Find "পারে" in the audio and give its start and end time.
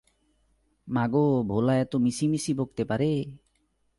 2.85-3.09